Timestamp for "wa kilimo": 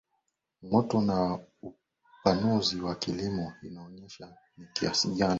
2.81-3.53